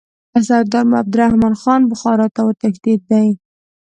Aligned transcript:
سردار 0.47 0.85
عبدالرحمن 1.01 1.53
خان 1.61 1.81
بخارا 1.91 2.27
ته 2.35 2.41
وتښتېدی. 2.45 3.27